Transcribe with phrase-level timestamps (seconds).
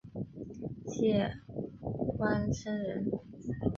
[0.87, 1.31] 谢
[2.17, 3.11] 冠生人。